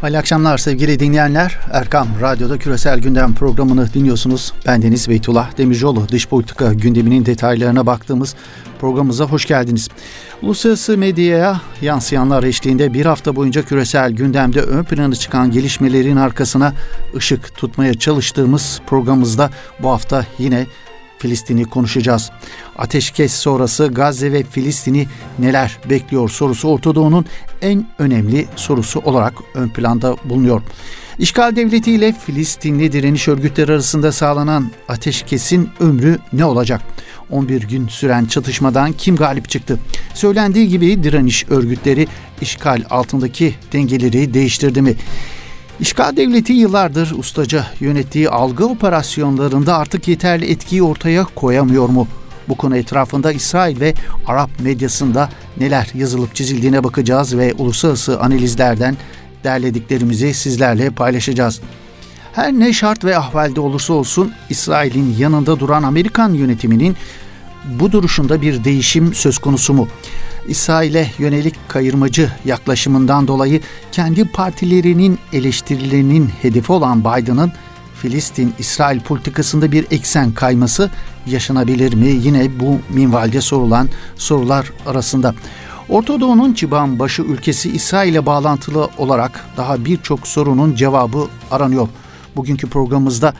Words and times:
Hayırlı 0.00 0.18
akşamlar 0.18 0.58
sevgili 0.58 0.98
dinleyenler. 0.98 1.58
Erkam 1.72 2.08
Radyo'da 2.20 2.58
Küresel 2.58 2.98
Gündem 2.98 3.34
programını 3.34 3.92
dinliyorsunuz. 3.94 4.52
Ben 4.66 4.82
Deniz 4.82 5.08
Beytullah 5.08 5.58
Demircioğlu. 5.58 6.08
Dış 6.08 6.28
politika 6.28 6.72
gündeminin 6.72 7.26
detaylarına 7.26 7.86
baktığımız 7.86 8.34
programımıza 8.80 9.24
hoş 9.24 9.46
geldiniz. 9.46 9.88
Uluslararası 10.42 10.98
medyaya 10.98 11.60
yansıyanlar 11.82 12.42
eşliğinde 12.42 12.94
bir 12.94 13.06
hafta 13.06 13.36
boyunca 13.36 13.62
küresel 13.62 14.10
gündemde 14.10 14.60
ön 14.60 14.84
plana 14.84 15.14
çıkan 15.14 15.50
gelişmelerin 15.50 16.16
arkasına 16.16 16.72
ışık 17.16 17.56
tutmaya 17.56 17.94
çalıştığımız 17.94 18.80
programımızda 18.86 19.50
bu 19.82 19.88
hafta 19.88 20.26
yine 20.38 20.66
Filistin'i 21.18 21.64
konuşacağız. 21.64 22.30
Ateşkes 22.78 23.32
sonrası 23.32 23.86
Gazze 23.86 24.32
ve 24.32 24.42
Filistin'i 24.42 25.06
neler 25.38 25.78
bekliyor 25.90 26.28
sorusu 26.28 26.68
Orta 26.68 26.94
Doğu'nun 26.94 27.24
en 27.62 27.86
önemli 27.98 28.46
sorusu 28.56 29.00
olarak 29.00 29.34
ön 29.54 29.68
planda 29.68 30.16
bulunuyor. 30.24 30.62
İşgal 31.18 31.56
devleti 31.56 31.92
ile 31.92 32.12
Filistinli 32.12 32.92
direniş 32.92 33.28
örgütleri 33.28 33.72
arasında 33.72 34.12
sağlanan 34.12 34.70
ateşkesin 34.88 35.68
ömrü 35.80 36.18
ne 36.32 36.44
olacak? 36.44 36.80
11 37.30 37.62
gün 37.62 37.88
süren 37.88 38.24
çatışmadan 38.24 38.92
kim 38.92 39.16
galip 39.16 39.48
çıktı? 39.48 39.78
Söylendiği 40.14 40.68
gibi 40.68 41.02
direniş 41.02 41.44
örgütleri 41.48 42.08
işgal 42.40 42.82
altındaki 42.90 43.54
dengeleri 43.72 44.34
değiştirdi 44.34 44.82
mi? 44.82 44.94
İşgal 45.80 46.16
devleti 46.16 46.52
yıllardır 46.52 47.14
ustaca 47.18 47.66
yönettiği 47.80 48.30
algı 48.30 48.66
operasyonlarında 48.66 49.76
artık 49.76 50.08
yeterli 50.08 50.50
etkiyi 50.50 50.82
ortaya 50.82 51.24
koyamıyor 51.24 51.88
mu? 51.88 52.08
Bu 52.48 52.56
konu 52.56 52.76
etrafında 52.76 53.32
İsrail 53.32 53.80
ve 53.80 53.94
Arap 54.26 54.50
medyasında 54.60 55.30
neler 55.56 55.90
yazılıp 55.94 56.34
çizildiğine 56.34 56.84
bakacağız 56.84 57.38
ve 57.38 57.54
uluslararası 57.58 58.20
analizlerden 58.20 58.96
derlediklerimizi 59.44 60.34
sizlerle 60.34 60.90
paylaşacağız. 60.90 61.60
Her 62.32 62.52
ne 62.52 62.72
şart 62.72 63.04
ve 63.04 63.18
ahvalde 63.18 63.60
olursa 63.60 63.92
olsun 63.92 64.32
İsrail'in 64.50 65.16
yanında 65.18 65.60
duran 65.60 65.82
Amerikan 65.82 66.34
yönetiminin 66.34 66.96
bu 67.80 67.92
duruşunda 67.92 68.42
bir 68.42 68.64
değişim 68.64 69.14
söz 69.14 69.38
konusu 69.38 69.74
mu? 69.74 69.88
İsrail'e 70.48 71.10
yönelik 71.18 71.54
kayırmacı 71.68 72.32
yaklaşımından 72.44 73.28
dolayı 73.28 73.60
kendi 73.92 74.28
partilerinin 74.28 75.18
eleştirilerinin 75.32 76.30
hedefi 76.42 76.72
olan 76.72 77.00
Biden'ın 77.00 77.52
Filistin-İsrail 78.02 79.00
politikasında 79.00 79.72
bir 79.72 79.86
eksen 79.90 80.32
kayması 80.32 80.90
yaşanabilir 81.26 81.94
mi? 81.94 82.06
Yine 82.06 82.60
bu 82.60 82.78
minvalde 82.94 83.40
sorulan 83.40 83.88
sorular 84.16 84.72
arasında. 84.86 85.34
Orta 85.88 86.20
Doğu'nun 86.20 86.52
çıban 86.52 86.98
başı 86.98 87.22
ülkesi 87.22 87.70
İsrail'e 87.70 88.26
bağlantılı 88.26 88.88
olarak 88.98 89.44
daha 89.56 89.84
birçok 89.84 90.26
sorunun 90.26 90.74
cevabı 90.74 91.28
aranıyor. 91.50 91.88
Bugünkü 92.36 92.68
programımızda 92.68 93.34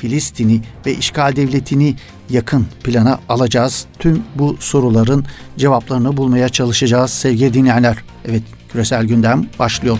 Filistin'i 0.00 0.60
ve 0.86 0.94
işgal 0.94 1.36
devletini 1.36 1.96
yakın 2.30 2.66
plana 2.84 3.18
alacağız. 3.28 3.86
Tüm 3.98 4.22
bu 4.34 4.56
soruların 4.60 5.24
cevaplarını 5.56 6.16
bulmaya 6.16 6.48
çalışacağız 6.48 7.10
sevgili 7.10 7.54
dinleyenler. 7.54 7.96
Evet 8.24 8.42
küresel 8.72 9.04
gündem 9.04 9.46
başlıyor. 9.58 9.98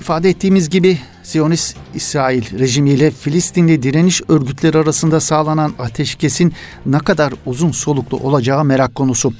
İfade 0.00 0.30
ettiğimiz 0.30 0.70
gibi 0.70 0.98
Siyonist 1.24 1.76
İsrail 1.94 2.58
rejimiyle 2.58 3.10
Filistinli 3.10 3.82
direniş 3.82 4.22
örgütleri 4.28 4.78
arasında 4.78 5.20
sağlanan 5.20 5.74
ateşkesin 5.78 6.52
ne 6.86 6.98
kadar 6.98 7.34
uzun 7.46 7.70
soluklu 7.72 8.16
olacağı 8.16 8.64
merak 8.64 8.94
konusu. 8.94 9.32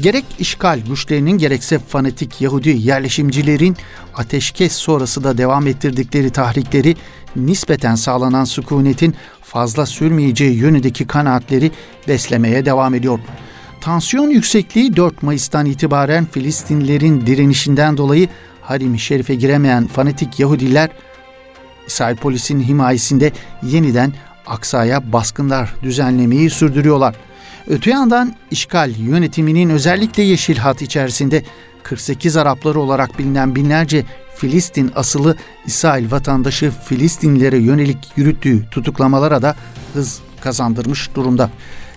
Gerek 0.00 0.24
işgal 0.38 0.80
güçlerinin 0.80 1.38
gerekse 1.38 1.78
fanatik 1.78 2.40
Yahudi 2.40 2.68
yerleşimcilerin 2.68 3.76
ateşkes 4.14 4.72
sonrası 4.72 5.24
da 5.24 5.38
devam 5.38 5.66
ettirdikleri 5.66 6.30
tahrikleri 6.30 6.96
nispeten 7.36 7.94
sağlanan 7.94 8.44
sükunetin 8.44 9.14
fazla 9.42 9.86
sürmeyeceği 9.86 10.56
yönündeki 10.56 11.06
kanaatleri 11.06 11.70
beslemeye 12.08 12.64
devam 12.64 12.94
ediyor. 12.94 13.18
Tansiyon 13.80 14.30
yüksekliği 14.30 14.96
4 14.96 15.22
Mayıs'tan 15.22 15.66
itibaren 15.66 16.24
Filistinlilerin 16.24 17.26
direnişinden 17.26 17.96
dolayı 17.96 18.28
Harim-i 18.62 18.98
Şerif'e 18.98 19.34
giremeyen 19.34 19.86
fanatik 19.86 20.40
Yahudiler 20.40 20.90
İsrail 21.90 22.16
polisinin 22.16 22.64
himayesinde 22.64 23.32
yeniden 23.62 24.12
Aksa'ya 24.46 25.12
baskınlar 25.12 25.74
düzenlemeyi 25.82 26.50
sürdürüyorlar. 26.50 27.14
Öte 27.66 27.90
yandan 27.90 28.36
işgal 28.50 28.96
yönetiminin 28.96 29.70
özellikle 29.70 30.22
Yeşil 30.22 30.56
Hat 30.56 30.82
içerisinde 30.82 31.42
48 31.82 32.36
Arapları 32.36 32.80
olarak 32.80 33.18
bilinen 33.18 33.54
binlerce 33.54 34.04
Filistin 34.36 34.92
asılı 34.94 35.36
İsrail 35.66 36.10
vatandaşı 36.10 36.72
Filistinlilere 36.84 37.58
yönelik 37.58 37.98
yürüttüğü 38.16 38.70
tutuklamalara 38.70 39.42
da 39.42 39.54
hız 39.94 40.20
kazandırmış 40.40 41.10
durumda. 41.14 41.50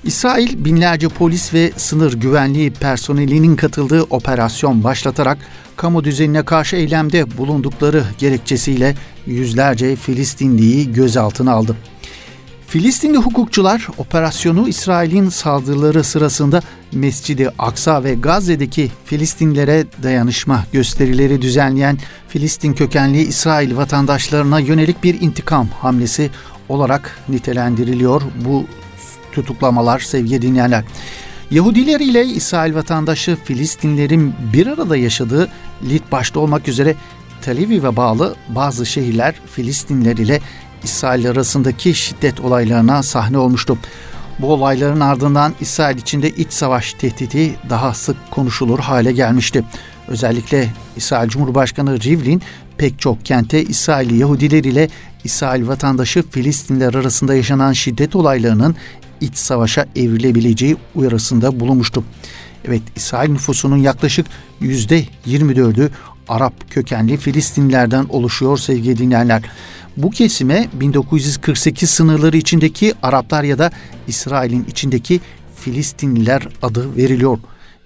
İsrail 0.03 0.65
binlerce 0.65 1.07
polis 1.07 1.53
ve 1.53 1.71
sınır 1.77 2.13
güvenliği 2.13 2.71
personelinin 2.71 3.55
katıldığı 3.55 4.03
operasyon 4.03 4.83
başlatarak 4.83 5.37
kamu 5.75 6.03
düzenine 6.03 6.43
karşı 6.43 6.75
eylemde 6.75 7.37
bulundukları 7.37 8.03
gerekçesiyle 8.17 8.95
yüzlerce 9.25 9.95
Filistinliyi 9.95 10.93
gözaltına 10.93 11.51
aldı. 11.51 11.75
Filistinli 12.67 13.17
hukukçular 13.17 13.87
operasyonu 13.97 14.67
İsrail'in 14.67 15.29
saldırıları 15.29 16.03
sırasında 16.03 16.61
Mescidi 16.91 17.49
Aksa 17.59 18.03
ve 18.03 18.13
Gazze'deki 18.13 18.91
Filistinlere 19.05 19.85
dayanışma 20.03 20.65
gösterileri 20.71 21.41
düzenleyen 21.41 21.97
Filistin 22.27 22.73
kökenli 22.73 23.21
İsrail 23.21 23.77
vatandaşlarına 23.77 24.59
yönelik 24.59 25.03
bir 25.03 25.21
intikam 25.21 25.67
hamlesi 25.67 26.29
olarak 26.69 27.19
nitelendiriliyor 27.29 28.21
bu 28.45 28.65
tutuklamalar 29.33 29.99
sevgili 29.99 30.41
dinleyenler. 30.41 30.83
Yahudiler 31.51 31.99
ile 31.99 32.25
İsrail 32.25 32.75
vatandaşı 32.75 33.37
Filistinlerin 33.43 34.33
bir 34.53 34.67
arada 34.67 34.97
yaşadığı 34.97 35.49
Lit 35.89 36.11
başta 36.11 36.39
olmak 36.39 36.67
üzere 36.67 36.95
Tel 37.41 37.57
Aviv'e 37.57 37.95
bağlı 37.95 38.35
bazı 38.49 38.85
şehirler 38.85 39.35
Filistinler 39.51 40.17
ile 40.17 40.39
İsrail 40.83 41.29
arasındaki 41.29 41.93
şiddet 41.93 42.39
olaylarına 42.39 43.03
sahne 43.03 43.37
olmuştu. 43.37 43.77
Bu 44.39 44.53
olayların 44.53 44.99
ardından 44.99 45.53
İsrail 45.61 45.97
içinde 45.97 46.29
iç 46.29 46.53
savaş 46.53 46.93
tehdidi 46.93 47.55
daha 47.69 47.93
sık 47.93 48.17
konuşulur 48.31 48.79
hale 48.79 49.11
gelmişti. 49.11 49.63
Özellikle 50.07 50.69
İsrail 50.95 51.29
Cumhurbaşkanı 51.29 51.99
Rivlin 51.99 52.41
pek 52.77 52.99
çok 52.99 53.25
kente 53.25 53.63
İsrail 53.63 54.19
Yahudiler 54.19 54.63
ile 54.63 54.89
İsrail 55.23 55.67
vatandaşı 55.67 56.23
Filistinler 56.29 56.93
arasında 56.93 57.35
yaşanan 57.35 57.73
şiddet 57.73 58.15
olaylarının 58.15 58.75
iç 59.21 59.35
savaşa 59.35 59.85
evrilebileceği 59.95 60.77
uyarısında 60.95 61.59
bulunmuştu. 61.59 62.03
Evet 62.65 62.81
İsrail 62.95 63.29
nüfusunun 63.29 63.77
yaklaşık 63.77 64.25
yüzde 64.59 65.05
24'ü 65.27 65.89
Arap 66.27 66.71
kökenli 66.71 67.17
Filistinlerden 67.17 68.05
oluşuyor 68.09 68.57
sevgili 68.57 68.97
dinleyenler. 68.97 69.41
Bu 69.97 70.09
kesime 70.09 70.67
1948 70.73 71.89
sınırları 71.89 72.37
içindeki 72.37 72.93
Araplar 73.03 73.43
ya 73.43 73.59
da 73.59 73.71
İsrail'in 74.07 74.65
içindeki 74.65 75.21
Filistinliler 75.55 76.47
adı 76.61 76.97
veriliyor. 76.97 77.37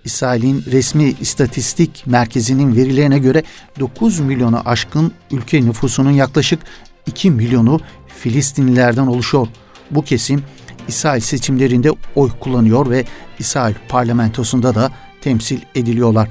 İsrail'in 0.06 0.64
resmi 0.72 1.14
istatistik 1.22 2.04
merkezinin 2.08 2.76
verilerine 2.76 3.20
göre 3.20 3.44
9 3.80 4.20
milyonu 4.20 4.62
aşkın 4.66 5.12
ülke 5.32 5.66
nüfusunun 5.66 6.12
yaklaşık 6.12 6.60
2 7.06 7.32
milyonu 7.32 7.80
Filistinlilerden 8.08 9.08
oluşuyor. 9.08 9.48
Bu 9.92 10.02
kesim 10.04 10.44
İsrail 10.88 11.22
seçimlerinde 11.22 11.92
oy 12.16 12.30
kullanıyor 12.40 12.90
ve 12.90 13.06
İsrail 13.40 13.76
parlamentosunda 13.90 14.76
da 14.76 14.92
temsil 15.22 15.60
ediliyorlar. 15.76 16.30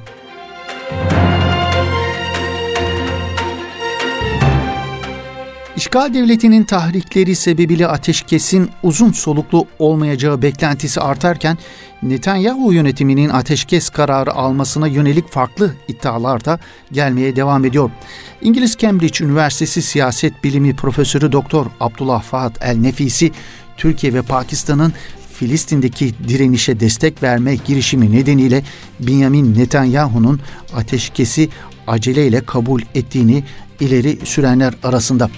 İşgal 5.77 6.15
devletinin 6.15 6.65
tahrikleri 6.65 7.37
sebebiyle 7.37 7.87
ateşkesin 7.87 8.71
uzun 8.83 9.13
soluklu 9.13 9.67
olmayacağı 9.79 10.43
beklentisi 10.43 11.01
artarken 11.01 11.59
Netanyahu 12.03 12.73
yönetiminin 12.73 13.29
ateşkes 13.29 13.89
kararı 13.89 14.33
almasına 14.33 14.87
yönelik 14.87 15.29
farklı 15.29 15.75
iddialar 15.89 16.45
da 16.45 16.59
gelmeye 16.93 17.37
devam 17.37 17.65
ediyor. 17.65 17.91
İngiliz 18.43 18.77
Cambridge 18.77 19.25
Üniversitesi 19.25 19.83
Siyaset 19.83 20.45
Bilimi 20.45 20.77
Profesörü 20.77 21.33
Doktor 21.33 21.67
Abdullah 21.81 22.23
Fahat 22.23 22.65
El 22.65 22.77
Nefisi 22.77 23.33
Türkiye 23.77 24.15
ve 24.15 24.23
Pakistan'ın 24.23 24.93
Filistin'deki 25.33 26.15
direnişe 26.29 26.81
destek 26.81 27.23
verme 27.23 27.55
girişimi 27.55 28.13
nedeniyle 28.13 28.63
Benjamin 29.01 29.55
Netanyahu'nun 29.59 30.41
ateşkesi 30.75 31.49
aceleyle 31.87 32.41
kabul 32.41 32.83
ettiğini 32.95 33.45
ileri 33.81 34.19
sürenler 34.27 34.75
arasında. 34.83 35.31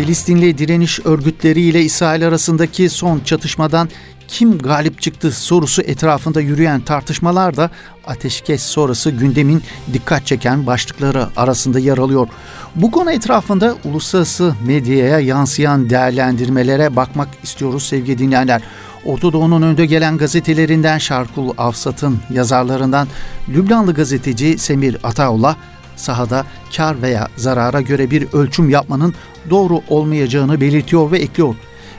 Filistinli 0.00 0.58
direniş 0.58 1.00
örgütleriyle 1.06 1.82
İsrail 1.82 2.28
arasındaki 2.28 2.88
son 2.88 3.20
çatışmadan 3.20 3.88
kim 4.28 4.58
galip 4.58 5.02
çıktı 5.02 5.32
sorusu 5.32 5.82
etrafında 5.82 6.40
yürüyen 6.40 6.80
tartışmalar 6.80 7.56
da 7.56 7.70
ateşkes 8.06 8.62
sonrası 8.62 9.10
gündemin 9.10 9.62
dikkat 9.92 10.26
çeken 10.26 10.66
başlıkları 10.66 11.28
arasında 11.36 11.78
yer 11.78 11.98
alıyor. 11.98 12.28
Bu 12.74 12.90
konu 12.90 13.12
etrafında 13.12 13.76
uluslararası 13.84 14.54
medyaya 14.66 15.18
yansıyan 15.18 15.90
değerlendirmelere 15.90 16.96
bakmak 16.96 17.28
istiyoruz 17.42 17.82
sevgili 17.82 18.18
dinleyenler. 18.18 18.62
Orta 19.04 19.32
Doğu'nun 19.32 19.62
önde 19.62 19.86
gelen 19.86 20.18
gazetelerinden 20.18 20.98
Şarkul 20.98 21.50
Avsat'ın 21.58 22.18
yazarlarından 22.30 23.08
Lübnanlı 23.48 23.94
gazeteci 23.94 24.58
Semir 24.58 24.96
Ataullah 25.02 25.56
sahada 26.00 26.44
kar 26.76 27.02
veya 27.02 27.28
zarara 27.36 27.80
göre 27.80 28.10
bir 28.10 28.32
ölçüm 28.32 28.70
yapmanın 28.70 29.14
doğru 29.50 29.80
olmayacağını 29.88 30.60
belirtiyor 30.60 31.10
ve 31.10 31.18
ekliyor. 31.18 31.54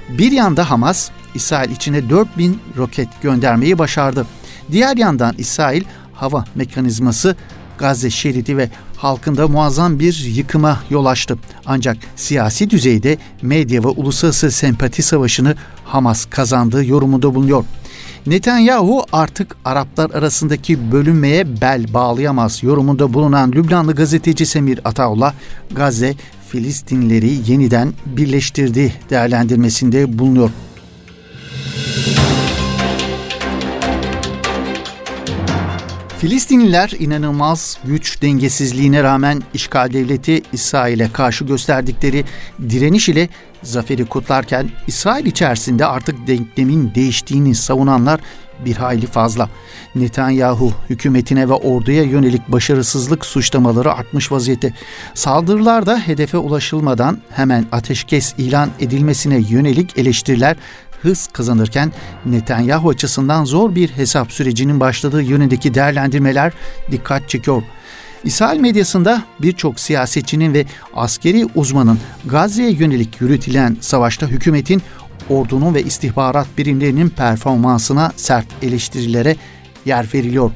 Bir 0.09 0.31
yanda 0.31 0.69
Hamas, 0.69 1.09
İsrail 1.36 1.71
içine 1.71 2.09
4000 2.09 2.59
roket 2.77 3.07
göndermeyi 3.21 3.77
başardı. 3.77 4.27
Diğer 4.71 4.98
yandan 4.98 5.36
İsrail 5.38 5.83
hava 6.13 6.45
mekanizması 6.56 7.36
Gazze 7.77 8.09
şeridi 8.09 8.57
ve 8.57 8.69
halkında 8.98 9.48
muazzam 9.48 10.00
bir 10.00 10.24
yıkıma 10.25 10.80
yol 10.89 11.06
açtı. 11.06 11.38
Ancak 11.65 11.98
siyasi 12.15 12.69
düzeyde 12.69 13.18
medya 13.42 13.83
ve 13.83 13.88
uluslararası 13.88 14.51
sempati 14.51 15.03
savaşını 15.03 15.56
Hamas 15.86 16.25
kazandığı 16.25 16.86
yorumunda 16.86 17.36
bulunuyor. 17.36 17.63
Netanyahu 18.27 19.06
artık 19.13 19.56
Araplar 19.65 20.12
arasındaki 20.12 20.92
bölünmeye 20.92 21.62
bel 21.62 21.94
bağlayamaz 21.94 22.63
yorumunda 22.63 23.13
bulunan 23.13 23.51
Lübnanlı 23.51 23.95
gazeteci 23.95 24.45
Semir 24.45 24.80
Ataullah, 24.86 25.33
Gazze 25.71 26.15
Filistinleri 26.51 27.51
yeniden 27.51 27.94
birleştirdi 28.06 28.94
değerlendirmesinde 29.09 30.19
bulunuyor. 30.19 30.50
Filistinliler 36.19 36.94
inanılmaz 37.00 37.80
güç 37.83 38.21
dengesizliğine 38.21 39.03
rağmen 39.03 39.42
işgal 39.53 39.94
devleti 39.94 40.42
İsrail'e 40.53 41.12
karşı 41.12 41.45
gösterdikleri 41.45 42.25
direniş 42.69 43.09
ile 43.09 43.30
zaferi 43.63 44.06
kutlarken 44.06 44.69
İsrail 44.88 45.25
içerisinde 45.25 45.86
artık 45.86 46.27
denklemin 46.27 46.92
değiştiğini 46.95 47.56
savunanlar 47.56 48.19
bir 48.66 48.75
hayli 48.75 49.08
fazla. 49.08 49.50
Netanyahu 49.96 50.74
hükümetine 50.90 51.50
ve 51.50 51.54
orduya 51.54 52.04
yönelik 52.04 52.48
başarısızlık 52.48 53.25
suçlamaları 53.25 53.94
artmış 53.94 54.31
vaziyette. 54.31 54.74
Saldırılarda 55.13 56.00
hedefe 56.00 56.38
ulaşılmadan 56.38 57.18
hemen 57.30 57.66
ateşkes 57.72 58.34
ilan 58.38 58.69
edilmesine 58.80 59.42
yönelik 59.50 59.98
eleştiriler 59.98 60.58
hız 61.02 61.28
kazanırken 61.28 61.92
Netanyahu 62.25 62.90
açısından 62.90 63.46
zor 63.46 63.75
bir 63.75 63.90
hesap 63.90 64.31
sürecinin 64.31 64.80
başladığı 64.80 65.22
yönündeki 65.22 65.74
değerlendirmeler 65.74 66.54
dikkat 66.92 67.30
çekiyor. 67.30 67.63
İsrail 68.24 68.60
medyasında 68.60 69.24
birçok 69.40 69.80
siyasetçinin 69.80 70.54
ve 70.54 70.66
askeri 70.94 71.46
uzmanın 71.56 72.00
Gazze'ye 72.25 72.72
yönelik 72.72 73.22
yürütülen 73.22 73.78
savaşta 73.81 74.28
hükümetin 74.28 74.81
ordunun 75.30 75.74
ve 75.74 75.84
istihbarat 75.84 76.48
birimlerinin 76.58 77.10
performansına 77.10 78.12
sert 78.16 78.46
eleştirilere 78.62 79.36
yer 79.86 80.08
veriliyor. 80.14 80.52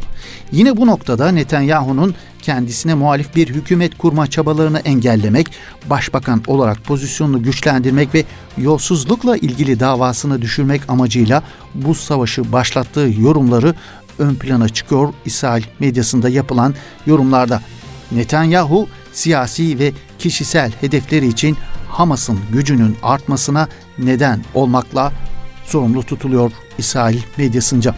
Yine 0.51 0.77
bu 0.77 0.87
noktada 0.87 1.31
Netanyahu'nun 1.31 2.15
kendisine 2.41 2.93
muhalif 2.93 3.35
bir 3.35 3.47
hükümet 3.47 3.97
kurma 3.97 4.27
çabalarını 4.27 4.79
engellemek, 4.79 5.47
başbakan 5.89 6.43
olarak 6.47 6.83
pozisyonunu 6.83 7.43
güçlendirmek 7.43 8.15
ve 8.15 8.23
yolsuzlukla 8.57 9.37
ilgili 9.37 9.79
davasını 9.79 10.41
düşürmek 10.41 10.81
amacıyla 10.87 11.43
bu 11.75 11.95
savaşı 11.95 12.51
başlattığı 12.51 13.09
yorumları 13.19 13.75
ön 14.19 14.35
plana 14.35 14.69
çıkıyor 14.69 15.13
İsrail 15.25 15.63
medyasında 15.79 16.29
yapılan 16.29 16.73
yorumlarda. 17.05 17.61
Netanyahu 18.11 18.87
siyasi 19.13 19.79
ve 19.79 19.91
kişisel 20.19 20.71
hedefleri 20.81 21.27
için 21.27 21.57
Hamas'ın 21.89 22.39
gücünün 22.51 22.97
artmasına 23.03 23.67
neden 23.97 24.41
olmakla 24.53 25.13
sorumlu 25.65 26.03
tutuluyor 26.03 26.51
İsrail 26.77 27.21
medyasınca. 27.37 27.95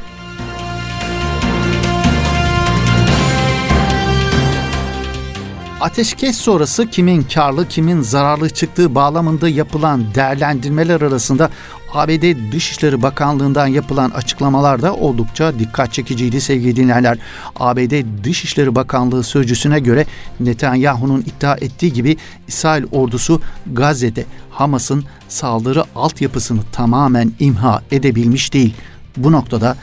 Ateşkes 5.81 6.37
sonrası 6.37 6.89
kimin 6.89 7.23
karlı 7.23 7.67
kimin 7.67 8.01
zararlı 8.01 8.49
çıktığı 8.49 8.95
bağlamında 8.95 9.49
yapılan 9.49 10.15
değerlendirmeler 10.15 11.01
arasında 11.01 11.49
ABD 11.93 12.51
Dışişleri 12.51 13.01
Bakanlığı'ndan 13.01 13.67
yapılan 13.67 14.09
açıklamalar 14.09 14.81
da 14.81 14.95
oldukça 14.95 15.59
dikkat 15.59 15.93
çekiciydi 15.93 16.41
sevgili 16.41 16.75
dinleyenler. 16.75 17.17
ABD 17.55 18.23
Dışişleri 18.23 18.75
Bakanlığı 18.75 19.23
sözcüsüne 19.23 19.79
göre 19.79 20.05
Netanyahu'nun 20.39 21.21
iddia 21.21 21.55
ettiği 21.55 21.93
gibi 21.93 22.17
İsrail 22.47 22.83
ordusu 22.91 23.41
Gazze'de 23.73 24.25
Hamas'ın 24.49 25.05
saldırı 25.27 25.83
altyapısını 25.95 26.61
tamamen 26.71 27.31
imha 27.39 27.81
edebilmiş 27.91 28.53
değil. 28.53 28.73
Bu 29.17 29.31
noktada 29.31 29.77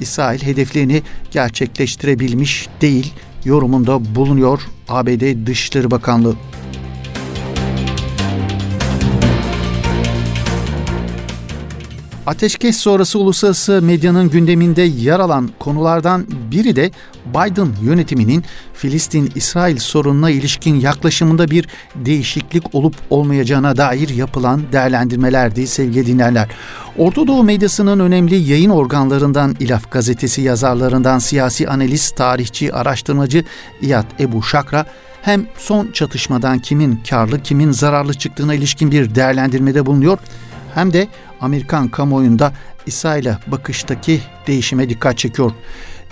İsrail 0.00 0.42
hedeflerini 0.42 1.02
gerçekleştirebilmiş 1.30 2.68
değil 2.80 3.12
yorumunda 3.44 4.14
bulunuyor 4.14 4.60
ABD 4.88 5.46
Dışişleri 5.46 5.90
Bakanlığı. 5.90 6.34
Ateşkes 12.30 12.76
sonrası 12.76 13.18
uluslararası 13.18 13.82
medyanın 13.82 14.30
gündeminde 14.30 14.82
yer 14.82 15.20
alan 15.20 15.50
konulardan 15.58 16.26
biri 16.50 16.76
de 16.76 16.90
Biden 17.26 17.68
yönetiminin 17.82 18.44
Filistin-İsrail 18.74 19.78
sorununa 19.78 20.30
ilişkin 20.30 20.80
yaklaşımında 20.80 21.50
bir 21.50 21.68
değişiklik 21.94 22.74
olup 22.74 22.94
olmayacağına 23.10 23.76
dair 23.76 24.08
yapılan 24.08 24.62
değerlendirmelerdi 24.72 25.66
sevgili 25.66 26.06
dinleyenler. 26.06 26.48
Orta 26.98 27.26
Doğu 27.26 27.42
medyasının 27.42 28.00
önemli 28.00 28.36
yayın 28.36 28.70
organlarından 28.70 29.56
İlaf 29.60 29.90
gazetesi 29.90 30.42
yazarlarından 30.42 31.18
siyasi 31.18 31.68
analist, 31.68 32.16
tarihçi, 32.16 32.74
araştırmacı 32.74 33.44
İyad 33.82 34.06
Ebu 34.20 34.42
Şakra 34.42 34.86
hem 35.22 35.46
son 35.58 35.92
çatışmadan 35.92 36.58
kimin 36.58 37.00
karlı 37.10 37.42
kimin 37.42 37.72
zararlı 37.72 38.14
çıktığına 38.14 38.54
ilişkin 38.54 38.92
bir 38.92 39.14
değerlendirmede 39.14 39.86
bulunuyor 39.86 40.18
hem 40.74 40.92
de 40.92 41.08
Amerikan 41.40 41.88
kamuoyunda 41.88 42.52
İsrail'e 42.86 43.38
bakıştaki 43.46 44.20
değişime 44.46 44.88
dikkat 44.88 45.18
çekiyor. 45.18 45.52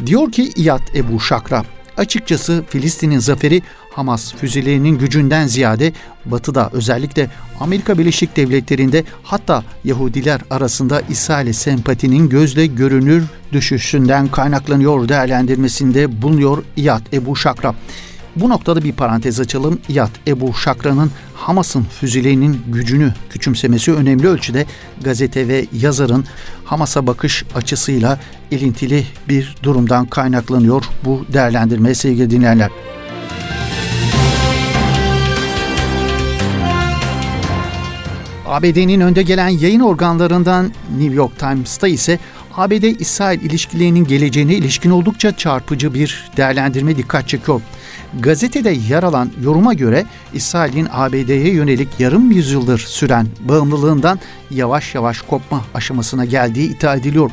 Diyor 0.07 0.33
ki 0.33 0.53
İyad 0.57 0.83
Ebu 0.95 1.21
Şakra, 1.21 1.65
açıkçası 1.97 2.65
Filistin'in 2.69 3.19
zaferi 3.19 3.63
Hamas 3.99 4.35
füzelerinin 4.35 4.99
gücünden 4.99 5.47
ziyade 5.47 5.93
Batı'da 6.25 6.71
özellikle 6.73 7.31
Amerika 7.61 7.99
Birleşik 7.99 8.37
Devletleri'nde 8.37 9.05
hatta 9.23 9.65
Yahudiler 9.85 10.41
arasında 10.51 11.03
İsrail'e 11.09 11.53
sempatinin 11.53 12.29
gözle 12.29 12.67
görünür 12.67 13.25
düşüşünden 13.53 14.29
kaynaklanıyor 14.29 15.09
değerlendirmesinde 15.09 16.23
bulunuyor 16.23 16.65
İyad 16.77 17.03
Ebu 17.13 17.37
Şakra. 17.37 17.75
Bu 18.37 18.49
noktada 18.49 18.85
bir 18.85 18.93
parantez 18.93 19.41
açalım. 19.41 19.81
İyad 19.89 20.11
Ebu 20.27 20.55
Şakra'nın 20.55 21.11
Hamas'ın 21.39 21.85
füzelerinin 22.01 22.61
gücünü 22.69 23.15
küçümsemesi 23.31 23.93
önemli 23.93 24.29
ölçüde 24.29 24.67
gazete 25.01 25.49
ve 25.49 25.67
yazarın 25.73 26.25
Hamas'a 26.65 27.07
bakış 27.07 27.45
açısıyla 27.55 28.21
ilintili 28.51 29.07
bir 29.29 29.57
durumdan 29.63 30.07
kaynaklanıyor 30.07 30.85
bu 31.05 31.27
değerlendirme 31.33 31.95
sevgili 31.95 32.31
dinleyenler. 32.31 32.71
ABD'nin 38.47 39.01
önde 39.01 39.23
gelen 39.23 39.49
yayın 39.49 39.81
organlarından 39.81 40.73
New 40.99 41.15
York 41.15 41.39
Times'ta 41.39 41.89
ise 41.89 42.19
ABD-İsrail 42.57 43.41
ilişkilerinin 43.41 44.05
geleceğine 44.05 44.55
ilişkin 44.55 44.91
oldukça 44.91 45.37
çarpıcı 45.37 45.95
bir 45.95 46.31
değerlendirme 46.37 46.97
dikkat 46.97 47.29
çekiyor. 47.29 47.61
Gazetede 48.21 48.71
yer 48.89 49.03
alan 49.03 49.31
yoruma 49.43 49.75
göre 49.75 50.05
İsrail'in 50.35 50.89
ABD'ye 50.93 51.53
yönelik 51.53 51.89
yarım 51.99 52.31
yüzyıldır 52.31 52.79
süren 52.79 53.27
bağımlılığından 53.41 54.21
yavaş 54.51 54.95
yavaş 54.95 55.21
kopma 55.21 55.65
aşamasına 55.75 56.25
geldiği 56.25 56.77
iddia 56.77 56.95
ediliyor. 56.95 57.31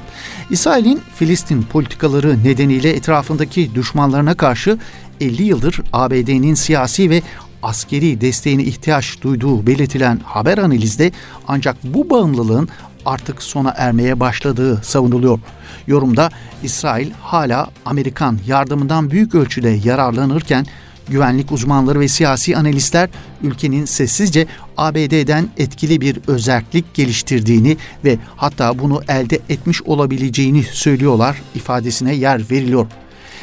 İsrail'in 0.49 1.01
Filistin 1.15 1.61
politikaları 1.61 2.43
nedeniyle 2.43 2.89
etrafındaki 2.89 3.75
düşmanlarına 3.75 4.33
karşı 4.33 4.77
50 5.21 5.43
yıldır 5.43 5.81
ABD'nin 5.93 6.53
siyasi 6.53 7.09
ve 7.09 7.21
askeri 7.63 8.21
desteğine 8.21 8.63
ihtiyaç 8.63 9.21
duyduğu 9.21 9.67
belirtilen 9.67 10.19
haber 10.23 10.57
analizde 10.57 11.11
ancak 11.47 11.75
bu 11.83 12.09
bağımlılığın 12.09 12.69
artık 13.05 13.43
sona 13.43 13.73
ermeye 13.77 14.19
başladığı 14.19 14.83
savunuluyor. 14.83 15.39
Yorumda 15.87 16.29
İsrail 16.63 17.11
hala 17.21 17.69
Amerikan 17.85 18.39
yardımından 18.47 19.11
büyük 19.11 19.35
ölçüde 19.35 19.69
yararlanırken 19.69 20.65
Güvenlik 21.09 21.51
uzmanları 21.51 21.99
ve 21.99 22.07
siyasi 22.07 22.57
analistler 22.57 23.09
ülkenin 23.43 23.85
sessizce 23.85 24.47
ABD'den 24.77 25.49
etkili 25.57 26.01
bir 26.01 26.19
özellik 26.27 26.93
geliştirdiğini 26.93 27.77
ve 28.05 28.17
hatta 28.35 28.79
bunu 28.79 29.01
elde 29.07 29.39
etmiş 29.49 29.81
olabileceğini 29.81 30.63
söylüyorlar 30.63 31.41
ifadesine 31.55 32.15
yer 32.15 32.41
veriliyor. 32.51 32.87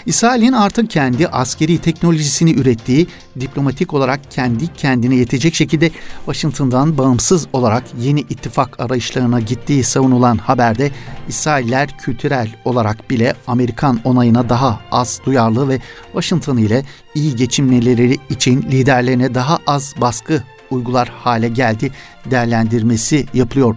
İsrail'in 0.06 0.52
artık 0.52 0.90
kendi 0.90 1.28
askeri 1.28 1.78
teknolojisini 1.78 2.52
ürettiği, 2.52 3.06
diplomatik 3.40 3.94
olarak 3.94 4.30
kendi 4.30 4.75
kendine 4.75 5.14
yetecek 5.16 5.54
şekilde 5.54 5.90
Washington'dan 6.25 6.99
bağımsız 6.99 7.47
olarak 7.52 7.85
yeni 8.00 8.21
ittifak 8.21 8.80
arayışlarına 8.80 9.40
gittiği 9.40 9.85
savunulan 9.85 10.37
haberde 10.37 10.90
İsrailler 11.28 11.99
kültürel 11.99 12.54
olarak 12.64 13.11
bile 13.11 13.35
Amerikan 13.47 14.00
onayına 14.04 14.49
daha 14.49 14.80
az 14.90 15.21
duyarlı 15.26 15.68
ve 15.68 15.78
Washington 16.12 16.56
ile 16.56 16.85
iyi 17.14 17.37
geçinmeleri 17.37 18.18
için 18.30 18.62
liderlerine 18.62 19.35
daha 19.35 19.59
az 19.66 19.94
baskı 20.00 20.42
uygular 20.72 21.08
hale 21.08 21.48
geldi 21.48 21.90
değerlendirmesi 22.30 23.26
yapılıyor. 23.34 23.76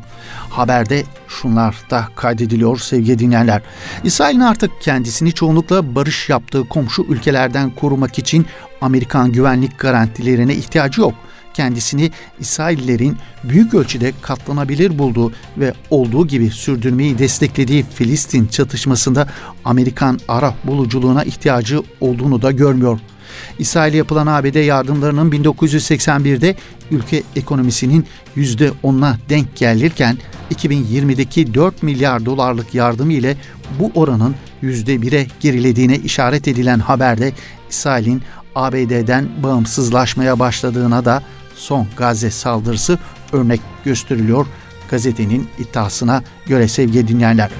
Haberde 0.50 1.04
şunlar 1.28 1.76
da 1.90 2.08
kaydediliyor 2.16 2.78
sevgili 2.78 3.20
dinleyenler. 3.20 3.62
İsrail'in 4.04 4.40
artık 4.40 4.82
kendisini 4.82 5.34
çoğunlukla 5.34 5.96
barış 5.96 6.30
yaptığı 6.30 6.70
komşu 6.70 7.04
ülkelerden 7.04 7.70
korumak 7.70 8.20
için 8.20 8.46
Amerikan 8.82 9.32
güvenlik 9.32 9.80
garantilerine 9.80 10.56
ihtiyacı 10.56 11.02
yok 11.02 11.14
kendisini 11.56 12.12
İsraillerin 12.40 13.18
büyük 13.44 13.74
ölçüde 13.74 14.14
katlanabilir 14.22 15.00
bulduğu 15.00 15.32
ve 15.58 15.74
olduğu 15.90 16.28
gibi 16.28 16.50
sürdürmeyi 16.50 17.20
desteklediği 17.20 17.84
Filistin 17.84 18.48
çatışmasında 18.48 19.28
Amerikan 19.66 20.20
ara 20.28 20.54
buluculuğuna 20.64 21.24
ihtiyacı 21.24 21.82
olduğunu 22.02 22.42
da 22.42 22.52
görmüyor. 22.52 23.00
İsrail'e 23.60 23.98
yapılan 23.98 24.28
ABD 24.28 24.66
yardımlarının 24.66 25.32
1981'de 25.32 26.56
ülke 26.92 27.24
ekonomisinin 27.36 28.06
%10'una 28.38 29.16
denk 29.30 29.56
gelirken 29.56 30.18
2020'deki 30.54 31.54
4 31.54 31.84
milyar 31.84 32.26
dolarlık 32.26 32.74
yardım 32.74 33.10
ile 33.10 33.38
bu 33.80 33.92
oranın 33.96 34.36
%1'e 34.64 35.28
gerilediğine 35.40 35.96
işaret 35.98 36.48
edilen 36.48 36.80
haberde 36.80 37.32
İsrail'in 37.70 38.22
ABD'den 38.56 39.30
bağımsızlaşmaya 39.44 40.40
başladığına 40.40 41.06
da 41.06 41.24
son 41.56 41.88
Gazze 41.98 42.32
saldırısı 42.32 43.00
örnek 43.34 43.62
gösteriliyor 43.86 44.46
gazetenin 44.92 45.48
iddiasına 45.60 46.24
göre 46.46 46.68
sevgili 46.68 47.08
dinleyenler. 47.08 47.52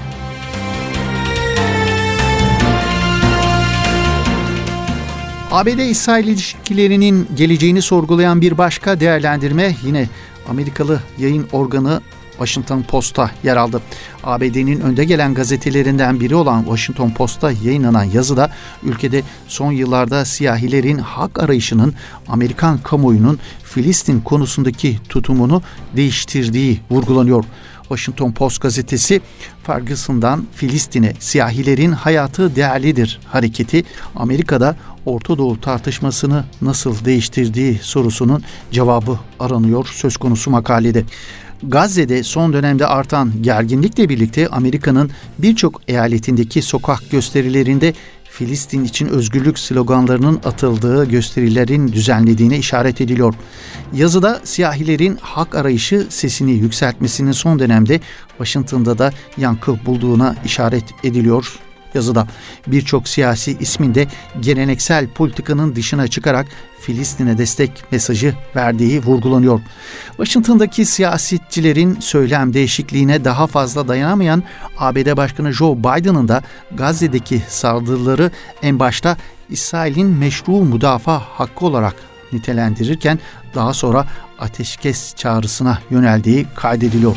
ABD-İsrail 5.56 6.26
ilişkilerinin 6.26 7.28
geleceğini 7.36 7.82
sorgulayan 7.82 8.40
bir 8.40 8.58
başka 8.58 9.00
değerlendirme 9.00 9.76
yine 9.82 10.08
Amerikalı 10.48 11.00
yayın 11.18 11.46
organı 11.52 12.00
Washington 12.30 12.82
Post'a 12.82 13.30
yer 13.44 13.56
aldı. 13.56 13.82
ABD'nin 14.24 14.80
önde 14.80 15.04
gelen 15.04 15.34
gazetelerinden 15.34 16.20
biri 16.20 16.34
olan 16.34 16.62
Washington 16.62 17.10
Post'ta 17.10 17.52
yayınlanan 17.52 18.04
yazıda 18.04 18.50
ülkede 18.82 19.22
son 19.48 19.72
yıllarda 19.72 20.24
siyahilerin 20.24 20.98
hak 20.98 21.42
arayışının 21.42 21.94
Amerikan 22.28 22.78
kamuoyunun 22.78 23.38
Filistin 23.64 24.20
konusundaki 24.20 24.98
tutumunu 25.08 25.62
değiştirdiği 25.96 26.80
vurgulanıyor. 26.90 27.44
Washington 27.88 28.32
Post 28.32 28.60
gazetesi 28.60 29.20
Ferguson'dan 29.62 30.46
Filistin'e 30.54 31.12
siyahilerin 31.18 31.92
hayatı 31.92 32.56
değerlidir 32.56 33.20
hareketi 33.24 33.84
Amerika'da 34.14 34.76
Orta 35.06 35.38
Doğu 35.38 35.60
tartışmasını 35.60 36.44
nasıl 36.62 37.04
değiştirdiği 37.04 37.78
sorusunun 37.82 38.44
cevabı 38.70 39.18
aranıyor 39.40 39.86
söz 39.92 40.16
konusu 40.16 40.50
makalede. 40.50 41.04
Gazze'de 41.62 42.22
son 42.22 42.52
dönemde 42.52 42.86
artan 42.86 43.32
gerginlikle 43.40 44.08
birlikte 44.08 44.48
Amerika'nın 44.48 45.10
birçok 45.38 45.80
eyaletindeki 45.88 46.62
sokak 46.62 47.10
gösterilerinde 47.10 47.92
Filistin 48.38 48.84
için 48.84 49.06
özgürlük 49.06 49.58
sloganlarının 49.58 50.40
atıldığı 50.44 51.04
gösterilerin 51.04 51.88
düzenlediğine 51.88 52.58
işaret 52.58 53.00
ediliyor. 53.00 53.34
Yazıda 53.92 54.40
siyahilerin 54.44 55.18
hak 55.20 55.54
arayışı 55.54 56.06
sesini 56.08 56.52
yükseltmesinin 56.52 57.32
son 57.32 57.58
dönemde 57.58 58.00
Washington'da 58.28 58.98
da 58.98 59.12
yankı 59.36 59.86
bulduğuna 59.86 60.36
işaret 60.44 60.84
ediliyor 61.04 61.65
yazıda 61.96 62.26
birçok 62.66 63.08
siyasi 63.08 63.56
isminde 63.60 64.06
geleneksel 64.40 65.08
politikanın 65.08 65.76
dışına 65.76 66.08
çıkarak 66.08 66.46
Filistin'e 66.80 67.38
destek 67.38 67.84
mesajı 67.92 68.34
verdiği 68.56 69.02
vurgulanıyor. 69.02 69.60
Washington'daki 70.08 70.84
siyasetçilerin 70.84 72.00
söylem 72.00 72.54
değişikliğine 72.54 73.24
daha 73.24 73.46
fazla 73.46 73.88
dayanamayan 73.88 74.42
ABD 74.78 75.16
Başkanı 75.16 75.52
Joe 75.52 75.78
Biden'ın 75.78 76.28
da 76.28 76.42
Gazze'deki 76.74 77.42
saldırıları 77.48 78.30
en 78.62 78.78
başta 78.78 79.16
İsrail'in 79.50 80.06
meşru 80.06 80.52
müdafaa 80.52 81.18
hakkı 81.18 81.66
olarak 81.66 81.94
nitelendirirken 82.32 83.18
daha 83.54 83.74
sonra 83.74 84.06
ateşkes 84.38 85.14
çağrısına 85.14 85.78
yöneldiği 85.90 86.46
kaydediliyor. 86.56 87.16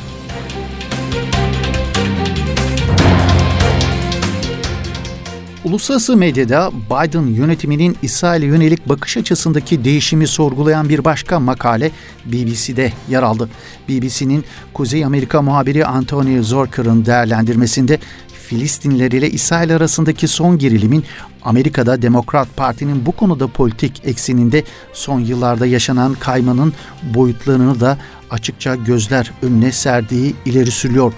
Uluslararası 5.70 6.18
medyada 6.18 6.72
Biden 6.90 7.28
yönetiminin 7.28 7.98
İsrail'e 8.02 8.46
yönelik 8.46 8.90
bakış 8.90 9.18
açısındaki 9.18 9.84
değişimi 9.84 10.28
sorgulayan 10.28 10.90
bir 10.90 11.04
başka 11.06 11.40
makale 11.40 11.92
BBC'de 12.26 12.94
yer 13.10 13.24
aldı. 13.24 13.50
BBC'nin 13.90 14.46
Kuzey 14.74 15.06
Amerika 15.06 15.42
muhabiri 15.42 15.86
Anthony 15.86 16.44
Zorker'ın 16.44 17.06
değerlendirmesinde 17.06 18.00
Filistinler 18.48 19.12
ile 19.12 19.30
İsrail 19.30 19.76
arasındaki 19.76 20.28
son 20.28 20.58
gerilimin 20.58 21.04
Amerika'da 21.44 22.02
Demokrat 22.02 22.48
Parti'nin 22.56 23.06
bu 23.06 23.12
konuda 23.12 23.48
politik 23.48 24.02
ekseninde 24.06 24.64
son 24.94 25.20
yıllarda 25.20 25.66
yaşanan 25.66 26.14
kaymanın 26.14 26.74
boyutlarını 27.04 27.80
da 27.80 27.98
açıkça 28.30 28.76
gözler 28.76 29.32
önüne 29.42 29.72
serdiği 29.72 30.36
ileri 30.46 30.72
sürüyor. 30.72 31.14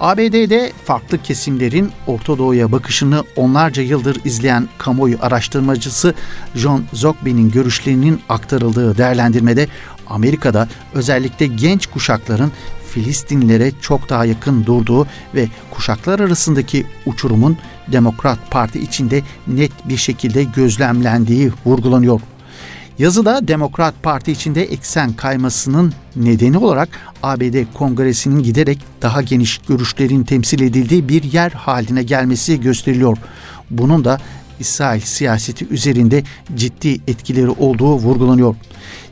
ABD'de 0.00 0.72
farklı 0.84 1.22
kesimlerin 1.22 1.90
Orta 2.06 2.38
Doğu'ya 2.38 2.72
bakışını 2.72 3.24
onlarca 3.36 3.82
yıldır 3.82 4.24
izleyen 4.24 4.68
kamuoyu 4.78 5.18
araştırmacısı 5.20 6.14
John 6.54 6.84
Zogby'nin 6.92 7.50
görüşlerinin 7.50 8.20
aktarıldığı 8.28 8.98
değerlendirmede 8.98 9.68
Amerika'da 10.06 10.68
özellikle 10.94 11.46
genç 11.46 11.86
kuşakların 11.86 12.52
Filistinlilere 12.90 13.72
çok 13.80 14.08
daha 14.08 14.24
yakın 14.24 14.66
durduğu 14.66 15.06
ve 15.34 15.48
kuşaklar 15.70 16.20
arasındaki 16.20 16.86
uçurumun 17.06 17.58
Demokrat 17.92 18.50
Parti 18.50 18.80
içinde 18.80 19.22
net 19.46 19.72
bir 19.88 19.96
şekilde 19.96 20.44
gözlemlendiği 20.44 21.52
vurgulanıyor. 21.66 22.20
Yazıda 23.00 23.48
Demokrat 23.48 23.94
Parti 24.02 24.32
içinde 24.32 24.62
eksen 24.62 25.12
kaymasının 25.12 25.92
nedeni 26.16 26.58
olarak 26.58 26.88
ABD 27.22 27.64
Kongresi'nin 27.74 28.42
giderek 28.42 28.78
daha 29.02 29.22
geniş 29.22 29.58
görüşlerin 29.58 30.24
temsil 30.24 30.60
edildiği 30.60 31.08
bir 31.08 31.22
yer 31.22 31.50
haline 31.50 32.02
gelmesi 32.02 32.60
gösteriliyor. 32.60 33.18
Bunun 33.70 34.04
da 34.04 34.20
İsrail 34.60 35.00
siyaseti 35.00 35.68
üzerinde 35.68 36.22
ciddi 36.54 37.00
etkileri 37.08 37.50
olduğu 37.50 37.94
vurgulanıyor. 37.94 38.54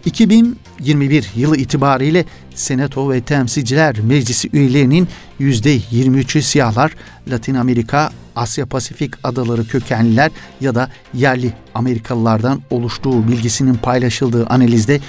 2021 0.04 1.30
yılı 1.36 1.56
itibariyle 1.56 2.24
Senato 2.54 3.10
ve 3.10 3.20
Temsilciler 3.20 4.00
Meclisi 4.00 4.50
üyelerinin 4.52 5.08
%23'ü 5.40 6.42
siyahlar, 6.42 6.92
Latin 7.30 7.54
Amerika, 7.54 8.10
Asya 8.36 8.66
Pasifik 8.66 9.14
adaları 9.24 9.66
kökenliler 9.66 10.30
ya 10.60 10.74
da 10.74 10.90
yerli 11.14 11.52
Amerikalılardan 11.74 12.62
oluştuğu 12.70 13.28
bilgisinin 13.28 13.74
paylaşıldığı 13.74 14.46
analizde 14.46 15.00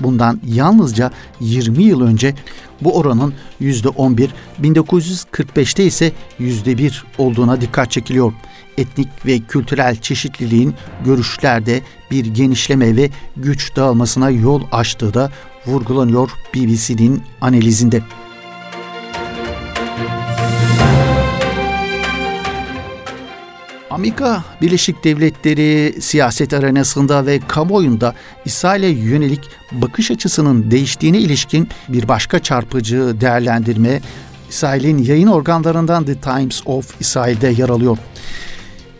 bundan 0.00 0.40
yalnızca 0.46 1.10
20 1.40 1.82
yıl 1.82 2.00
önce 2.00 2.34
bu 2.80 2.96
oranın 2.96 3.34
%11, 3.60 4.28
1945'te 4.62 5.84
ise 5.84 6.12
%1 6.40 7.02
olduğuna 7.18 7.60
dikkat 7.60 7.90
çekiliyor. 7.90 8.32
Etnik 8.78 9.26
ve 9.26 9.38
kültürel 9.38 9.96
çeşitliliğin 9.96 10.74
görüşlerde 11.04 11.82
bir 12.10 12.26
genişleme 12.26 12.96
ve 12.96 13.10
güç 13.36 13.76
dağılmasına 13.76 14.30
yol 14.30 14.62
açtığı 14.72 15.14
da 15.14 15.30
vurgulanıyor 15.66 16.30
BBC'nin 16.54 17.22
analizinde. 17.40 18.02
Amerika 23.98 24.44
Birleşik 24.62 25.04
Devletleri 25.04 26.02
siyaset 26.02 26.54
arenasında 26.54 27.26
ve 27.26 27.40
kamuoyunda 27.48 28.14
İsrail'e 28.44 28.88
yönelik 28.88 29.40
bakış 29.72 30.10
açısının 30.10 30.70
değiştiğine 30.70 31.18
ilişkin 31.18 31.68
bir 31.88 32.08
başka 32.08 32.38
çarpıcı 32.38 33.20
değerlendirme 33.20 34.00
İsrail'in 34.50 34.98
yayın 34.98 35.26
organlarından 35.26 36.04
The 36.04 36.14
Times 36.14 36.62
of 36.66 37.00
İsrail'de 37.00 37.48
yer 37.48 37.68
alıyor. 37.68 37.98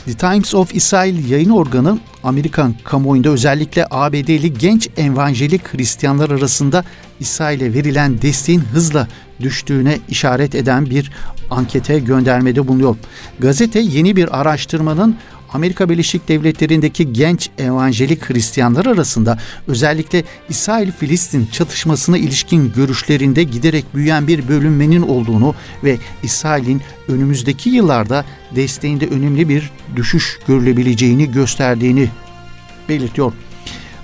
The 0.09 0.15
Times 0.15 0.55
of 0.55 0.75
Israel 0.75 1.29
yayın 1.29 1.51
organı 1.51 1.99
Amerikan 2.23 2.75
kamuoyunda 2.85 3.29
özellikle 3.29 3.87
ABD'li 3.91 4.55
genç 4.55 4.89
evangelik 4.97 5.75
Hristiyanlar 5.75 6.31
arasında 6.31 6.85
İsrail'e 7.21 7.75
verilen 7.75 8.23
desteğin 8.23 8.61
hızla 8.61 9.09
düştüğüne 9.41 9.99
işaret 10.09 10.55
eden 10.55 10.87
bir 10.87 11.13
ankete 11.51 11.99
göndermede 11.99 12.69
bulunuyor. 12.69 12.97
Gazete 13.39 13.81
yeni 13.81 14.17
bir 14.17 14.41
araştırmanın 14.41 15.17
Amerika 15.53 15.89
Birleşik 15.89 16.29
Devletleri'ndeki 16.29 17.13
genç 17.13 17.51
evangelik 17.59 18.31
Hristiyanlar 18.31 18.87
arasında 18.87 19.39
özellikle 19.67 20.25
İsrail-Filistin 20.49 21.47
çatışmasına 21.53 22.19
ilişkin 22.19 22.73
görüşlerinde 22.77 23.43
giderek 23.43 23.95
büyüyen 23.95 24.29
bir 24.29 24.49
bölünmenin 24.49 25.03
olduğunu 25.03 25.55
ve 25.85 25.99
İsrail'in 26.23 26.83
önümüzdeki 27.09 27.71
yıllarda 27.71 28.25
desteğinde 28.57 29.07
önemli 29.07 29.49
bir 29.49 29.71
düşüş 29.97 30.39
görülebileceğini 30.49 31.31
gösterdiğini 31.31 32.09
belirtiyor. 32.89 33.33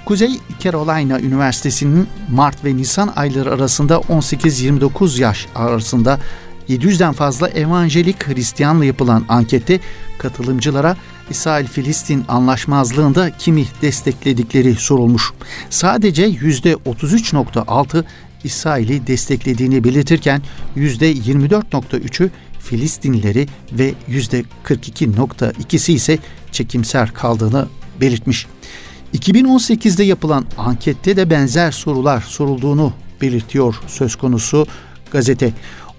Kuzey 0.05 0.41
Carolina 0.61 1.21
Üniversitesi'nin 1.21 2.09
Mart 2.31 2.65
ve 2.65 2.77
Nisan 2.77 3.13
ayları 3.17 3.53
arasında 3.53 3.95
18-29 3.95 5.21
yaş 5.21 5.47
arasında 5.55 6.21
700'den 6.69 7.13
fazla 7.13 7.49
evangelik 7.49 8.29
Hristiyanla 8.29 8.85
yapılan 8.85 9.25
ankette 9.29 9.81
katılımcılara 10.19 10.97
İsrail-Filistin 11.31 12.25
anlaşmazlığında 12.29 13.31
kimi 13.39 13.65
destekledikleri 13.83 14.75
sorulmuş. 14.75 15.33
Sadece 15.71 16.29
%33.6 16.29 18.05
İsrail'i 18.45 19.07
desteklediğini 19.07 19.85
belirtirken 19.85 20.43
%24.3'ü 20.77 22.31
Filistinlileri 22.59 23.49
ve 23.73 23.95
%42.2'si 24.11 25.93
ise 25.93 26.19
çekimser 26.53 27.15
kaldığını 27.15 27.67
belirtmiş. 28.01 28.47
2018'de 29.15 30.05
yapılan 30.05 30.47
ankette 30.59 31.17
de 31.17 31.31
benzer 31.31 31.71
sorular 31.71 32.21
sorulduğunu 32.21 32.93
belirtiyor 33.21 33.81
söz 33.87 34.17
konusu 34.17 34.67
gazete. 35.11 35.53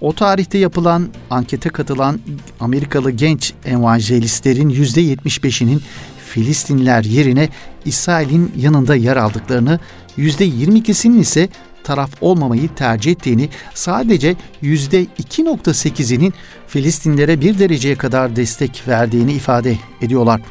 O 0.06 0.14
tarihte 0.14 0.58
yapılan 0.58 1.10
ankete 1.30 1.70
katılan 1.70 2.20
Amerikalı 2.60 3.12
genç 3.12 3.54
evangelistlerin 3.66 4.70
%75'inin 4.70 5.82
Filistinliler 6.28 7.04
yerine 7.04 7.50
İsrail'in 7.86 8.52
yanında 8.58 8.96
yer 8.96 9.18
aldıklarını, 9.18 9.80
%22'sinin 10.18 11.20
ise 11.20 11.50
taraf 11.84 12.12
olmamayı 12.22 12.76
tercih 12.76 13.12
ettiğini, 13.12 13.50
sadece 13.74 14.36
%2.8'inin 14.64 16.34
Filistinlere 16.68 17.42
bir 17.42 17.60
dereceye 17.60 17.96
kadar 17.96 18.36
destek 18.36 18.84
verdiğini 18.88 19.34
ifade 19.34 19.78
ediyorlar. 20.02 20.42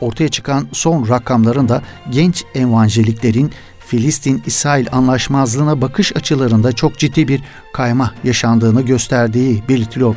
Ortaya 0.00 0.28
çıkan 0.28 0.68
son 0.72 1.08
rakamların 1.08 1.68
da 1.68 1.82
genç 2.10 2.44
evangeliklerin 2.54 3.52
Filistin-İsrail 3.88 4.86
anlaşmazlığına 4.92 5.80
bakış 5.80 6.16
açılarında 6.16 6.72
çok 6.72 6.98
ciddi 6.98 7.28
bir 7.28 7.40
kayma 7.72 8.14
yaşandığını 8.24 8.82
gösterdiği 8.82 9.62
belirtiliyor. 9.68 10.16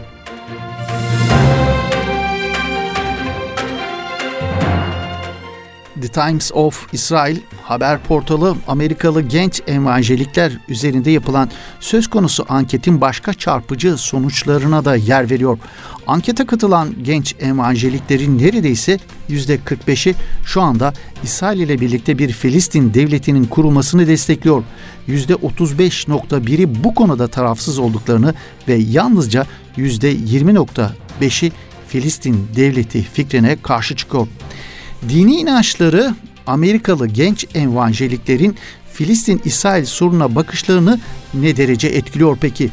The 6.02 6.08
Times 6.08 6.52
of 6.54 6.94
Israel 6.94 7.38
haber 7.64 8.04
portalı 8.04 8.56
Amerikalı 8.68 9.22
genç 9.22 9.62
evangelikler 9.68 10.58
üzerinde 10.70 11.12
yapılan 11.12 11.50
söz 11.80 12.08
konusu 12.08 12.46
anketin 12.50 13.02
başka 13.02 13.34
çarpıcı 13.34 13.98
sonuçlarına 13.98 14.86
da 14.86 14.96
yer 14.96 15.30
veriyor. 15.30 15.58
Ankete 16.08 16.46
katılan 16.46 16.96
genç 17.04 17.36
evangeliklerin 17.40 18.40
neredeyse 18.40 19.00
%45'i 19.30 20.16
şu 20.46 20.62
anda 20.62 20.94
İsrail 21.24 21.60
ile 21.60 21.82
birlikte 21.82 22.18
bir 22.18 22.32
Filistin 22.32 22.94
devletinin 22.94 23.46
kurulmasını 23.46 24.08
destekliyor. 24.08 24.64
%35.1'i 25.08 26.84
bu 26.84 26.96
konuda 26.96 27.28
tarafsız 27.28 27.80
olduklarını 27.80 28.34
ve 28.68 28.74
yalnızca 28.74 29.46
%20.5'i 29.78 31.52
Filistin 31.88 32.48
devleti 32.56 33.02
fikrine 33.02 33.58
karşı 33.62 33.96
çıkıyor. 33.96 34.28
Dini 35.10 35.36
inançları 35.36 36.16
Amerikalı 36.48 37.08
genç 37.08 37.46
evangeliklerin 37.56 38.56
Filistin-İsrail 38.94 39.86
sorununa 39.86 40.36
bakışlarını 40.36 41.00
ne 41.34 41.58
derece 41.58 41.88
etkiliyor 41.88 42.38
peki? 42.42 42.70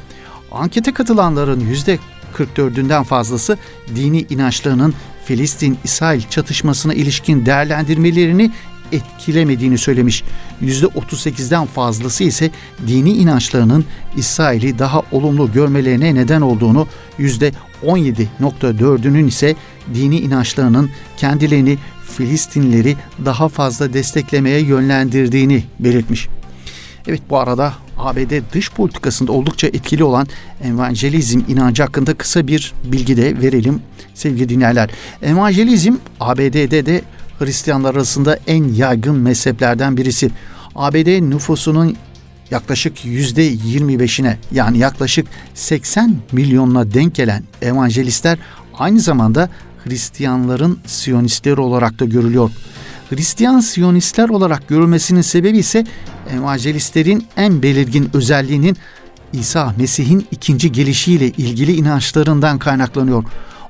Ankete 0.53 0.93
katılanların 0.93 1.61
yüzde 1.61 1.99
44'ünden 2.37 3.05
fazlası 3.05 3.59
dini 3.95 4.21
inançlarının 4.21 4.95
Filistin-İsrail 5.25 6.23
çatışmasına 6.31 6.95
ilişkin 6.95 7.47
değerlendirmelerini 7.47 8.51
etkilemediğini 8.93 9.79
söylemiş. 9.79 10.25
%38'den 10.63 11.67
fazlası 11.67 12.25
ise 12.25 12.51
dini 12.87 13.13
inançlarının 13.13 13.85
İsrail'i 14.17 14.79
daha 14.79 15.03
olumlu 15.13 15.53
görmelerine 15.53 16.15
neden 16.15 16.41
olduğunu, 16.41 16.87
%17.4'ünün 17.19 19.27
ise 19.27 19.57
dini 19.95 20.19
inançlarının 20.19 20.91
kendilerini 21.17 21.79
Filistinleri 22.05 22.97
daha 23.25 23.49
fazla 23.49 23.93
desteklemeye 23.93 24.61
yönlendirdiğini 24.61 25.65
belirtmiş. 25.81 26.29
Evet 27.07 27.23
bu 27.31 27.39
arada 27.39 27.75
ABD 27.99 28.53
dış 28.53 28.73
politikasında 28.73 29.33
oldukça 29.33 29.67
etkili 29.67 30.05
olan 30.05 30.27
evangelizm 30.65 31.41
inancı 31.49 31.83
hakkında 31.83 32.15
kısa 32.15 32.47
bir 32.47 32.73
bilgi 32.85 33.17
de 33.17 33.41
verelim 33.41 33.83
sevgili 34.15 34.49
dinleyenler. 34.49 34.91
Evangelizm 35.23 35.95
ABD'de 36.21 36.87
de 36.87 37.03
Hristiyanlar 37.39 37.95
arasında 37.95 38.39
en 38.47 38.65
yaygın 38.65 39.17
mezheplerden 39.17 39.97
birisi. 39.97 40.31
ABD 40.75 41.31
nüfusunun 41.31 41.97
yaklaşık 42.51 43.05
yüzde 43.05 43.53
25'ine 43.53 44.35
yani 44.53 44.79
yaklaşık 44.79 45.27
80 45.55 46.17
milyonuna 46.33 46.95
denk 46.95 47.15
gelen 47.15 47.45
evangelistler 47.63 48.39
aynı 48.79 49.01
zamanda 49.01 49.51
Hristiyanların 49.89 50.79
Siyonistleri 50.87 51.61
olarak 51.61 51.99
da 51.99 52.05
görülüyor. 52.05 52.51
Hristiyan 53.11 53.61
Siyonistler 53.61 54.29
olarak 54.29 54.69
görülmesinin 54.69 55.21
sebebi 55.21 55.59
ise 55.59 55.87
evangelistlerin 56.31 57.27
en 57.37 57.63
belirgin 57.63 58.11
özelliğinin 58.15 58.77
İsa 59.33 59.75
Mesih'in 59.79 60.27
ikinci 60.31 60.73
gelişiyle 60.73 61.27
ilgili 61.27 61.73
inançlarından 61.77 62.59
kaynaklanıyor. 62.59 63.25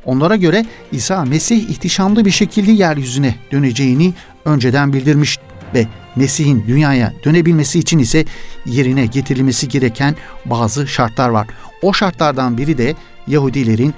Onlara 0.04 0.36
göre 0.36 0.66
İsa 0.92 1.24
Mesih 1.24 1.68
ihtişamlı 1.68 2.24
bir 2.24 2.30
şekilde 2.30 2.72
yeryüzüne 2.72 3.34
döneceğini 3.52 4.14
önceden 4.44 4.92
bildirmiş 4.92 5.38
ve 5.74 5.86
Mesih'in 6.16 6.64
dünyaya 6.66 7.12
dönebilmesi 7.24 7.78
için 7.78 7.98
ise 7.98 8.24
yerine 8.66 9.06
getirilmesi 9.06 9.68
gereken 9.68 10.16
bazı 10.44 10.86
şartlar 10.86 11.28
var. 11.28 11.46
O 11.82 11.92
şartlardan 11.92 12.58
biri 12.58 12.78
de 12.78 12.94
Yahudilerin 13.26 13.94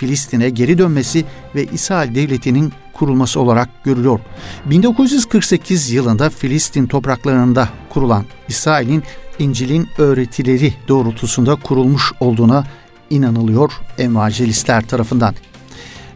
Filistin'e 0.00 0.50
geri 0.50 0.78
dönmesi 0.78 1.24
ve 1.54 1.64
İsrail 1.64 2.14
devletinin 2.14 2.72
kurulması 2.92 3.40
olarak 3.40 3.84
görülüyor. 3.84 4.20
1948 4.66 5.90
yılında 5.90 6.30
Filistin 6.30 6.86
topraklarında 6.86 7.68
kurulan 7.90 8.24
İsrail'in 8.48 9.02
İncil'in 9.38 9.88
öğretileri 9.98 10.74
doğrultusunda 10.88 11.56
kurulmuş 11.56 12.12
olduğuna 12.20 12.64
inanılıyor 13.10 13.72
evangelistler 13.98 14.88
tarafından. 14.88 15.34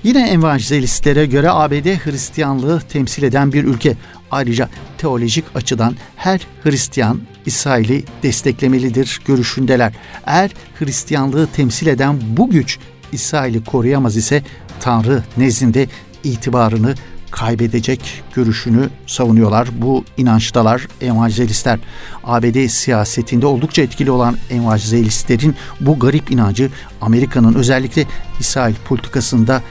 Yine 0.03 0.31
evangelistlere 0.31 1.27
göre 1.27 1.51
ABD 1.51 1.87
Hristiyanlığı 2.05 2.81
temsil 2.81 3.23
eden 3.23 3.53
bir 3.53 3.65
ülke. 3.65 3.97
Ayrıca 4.31 4.69
teolojik 4.99 5.45
açıdan 5.55 5.97
her 6.17 6.41
Hristiyan 6.63 7.21
İsrail'i 7.47 8.05
desteklemelidir 8.23 9.21
görüşündeler. 9.27 9.93
Eğer 10.27 10.51
Hristiyanlığı 10.79 11.47
temsil 11.47 11.87
eden 11.87 12.21
bu 12.37 12.51
güç 12.51 12.79
İsrail'i 13.15 13.65
koruyamaz 13.65 14.17
ise 14.17 14.43
Tanrı 14.81 15.23
nezdinde 15.37 15.89
itibarını 16.25 16.95
kaybedecek 17.31 18.23
görüşünü 18.35 18.89
savunuyorlar. 19.07 19.69
Bu 19.79 20.05
inançtalar 20.17 20.89
evangelistler. 21.01 21.79
ABD 22.25 22.67
siyasetinde 22.67 23.47
oldukça 23.47 23.83
etkili 23.83 24.11
olan 24.11 24.37
evangelistlerin 24.51 25.55
bu 25.81 25.99
garip 25.99 26.31
inancı 26.31 26.71
Amerika'nın 27.01 27.55
özellikle 27.55 28.07
İsrail 28.41 28.75
politikasında 28.89 29.63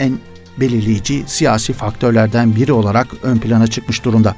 en 0.00 0.18
belirleyici 0.60 1.24
siyasi 1.26 1.72
faktörlerden 1.72 2.56
biri 2.56 2.72
olarak 2.72 3.06
ön 3.22 3.38
plana 3.38 3.66
çıkmış 3.66 4.04
durumda. 4.04 4.36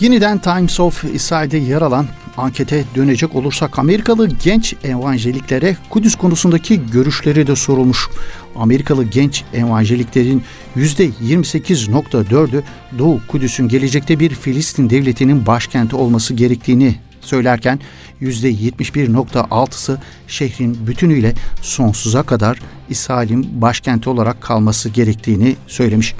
Yeniden 0.00 0.38
Times 0.38 0.80
of 0.80 1.04
İsrail'de 1.04 1.56
yer 1.58 1.82
alan 1.82 2.06
ankete 2.36 2.84
dönecek 2.94 3.34
olursak 3.34 3.78
Amerikalı 3.78 4.28
genç 4.28 4.74
evanjeliklere 4.84 5.76
Kudüs 5.90 6.14
konusundaki 6.14 6.90
görüşleri 6.90 7.46
de 7.46 7.56
sorulmuş. 7.56 8.08
Amerikalı 8.56 9.04
genç 9.04 9.44
evanjeliklerin 9.54 10.42
%28.4'ü 10.76 12.62
Doğu 12.98 13.20
Kudüs'ün 13.28 13.68
gelecekte 13.68 14.20
bir 14.20 14.30
Filistin 14.30 14.90
devletinin 14.90 15.46
başkenti 15.46 15.96
olması 15.96 16.34
gerektiğini 16.34 16.94
söylerken 17.20 17.80
%71.6'sı 18.22 19.98
şehrin 20.26 20.86
bütünüyle 20.86 21.34
sonsuza 21.62 22.22
kadar 22.22 22.58
İsrail'in 22.88 23.62
başkenti 23.62 24.10
olarak 24.10 24.40
kalması 24.40 24.88
gerektiğini 24.88 25.56
söylemiş. 25.66 26.14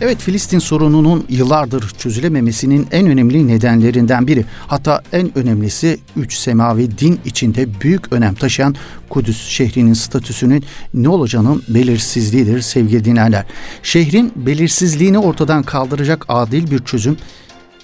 Evet 0.00 0.18
Filistin 0.18 0.58
sorununun 0.58 1.26
yıllardır 1.28 1.90
çözülememesinin 1.98 2.88
en 2.92 3.06
önemli 3.06 3.48
nedenlerinden 3.48 4.26
biri. 4.26 4.44
Hatta 4.66 5.02
en 5.12 5.38
önemlisi 5.38 5.98
üç 6.16 6.34
semavi 6.34 6.98
din 6.98 7.20
içinde 7.24 7.80
büyük 7.80 8.12
önem 8.12 8.34
taşıyan 8.34 8.74
Kudüs 9.08 9.48
şehrinin 9.48 9.92
statüsünün 9.92 10.64
ne 10.94 11.08
olacağının 11.08 11.62
belirsizliğidir 11.68 12.60
sevgili 12.60 13.04
dinleyenler. 13.04 13.46
Şehrin 13.82 14.32
belirsizliğini 14.36 15.18
ortadan 15.18 15.62
kaldıracak 15.62 16.24
adil 16.28 16.70
bir 16.70 16.78
çözüm 16.78 17.16